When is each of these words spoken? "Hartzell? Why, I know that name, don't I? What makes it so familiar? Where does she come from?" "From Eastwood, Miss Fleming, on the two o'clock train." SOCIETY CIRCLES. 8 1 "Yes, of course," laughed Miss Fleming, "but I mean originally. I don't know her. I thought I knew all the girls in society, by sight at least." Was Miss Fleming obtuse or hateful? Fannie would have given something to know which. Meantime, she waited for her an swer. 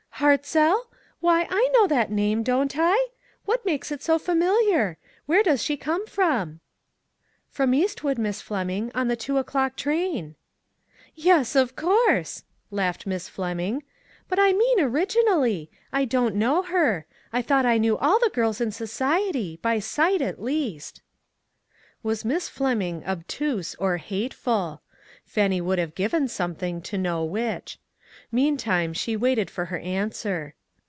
"Hartzell? 0.21 0.83
Why, 1.19 1.47
I 1.49 1.69
know 1.73 1.87
that 1.87 2.11
name, 2.11 2.43
don't 2.43 2.75
I? 2.77 3.07
What 3.45 3.65
makes 3.65 3.91
it 3.91 4.03
so 4.03 4.19
familiar? 4.19 4.99
Where 5.25 5.41
does 5.41 5.63
she 5.63 5.75
come 5.75 6.05
from?" 6.05 6.59
"From 7.49 7.73
Eastwood, 7.73 8.19
Miss 8.19 8.39
Fleming, 8.39 8.91
on 8.93 9.07
the 9.07 9.15
two 9.15 9.39
o'clock 9.39 9.75
train." 9.75 10.35
SOCIETY 11.17 11.21
CIRCLES. 11.23 11.25
8 11.25 11.29
1 11.31 11.39
"Yes, 11.39 11.55
of 11.55 11.75
course," 11.75 12.43
laughed 12.69 13.07
Miss 13.07 13.29
Fleming, 13.29 13.81
"but 14.29 14.37
I 14.37 14.53
mean 14.53 14.79
originally. 14.79 15.71
I 15.91 16.05
don't 16.05 16.35
know 16.35 16.61
her. 16.61 17.07
I 17.33 17.41
thought 17.41 17.65
I 17.65 17.79
knew 17.79 17.97
all 17.97 18.19
the 18.19 18.29
girls 18.29 18.61
in 18.61 18.71
society, 18.71 19.57
by 19.63 19.79
sight 19.79 20.21
at 20.21 20.39
least." 20.39 21.01
Was 22.03 22.23
Miss 22.23 22.47
Fleming 22.47 23.03
obtuse 23.07 23.73
or 23.79 23.97
hateful? 23.97 24.83
Fannie 25.25 25.61
would 25.61 25.79
have 25.79 25.95
given 25.95 26.27
something 26.27 26.79
to 26.83 26.99
know 26.99 27.25
which. 27.25 27.79
Meantime, 28.33 28.93
she 28.93 29.15
waited 29.15 29.49
for 29.49 29.65
her 29.65 29.77
an 29.79 30.09
swer. 30.09 30.53